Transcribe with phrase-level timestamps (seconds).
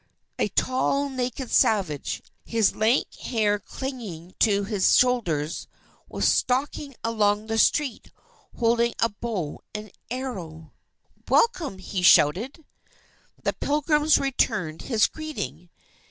[0.39, 5.67] A tall naked savage, his lank hair clinging to his shoulders,
[6.09, 8.11] was stalking along the street,
[8.57, 10.69] holding a bow and arrows.
[11.29, 12.65] "Welcome!" he shouted.
[13.43, 15.69] The Pilgrims returned his greeting.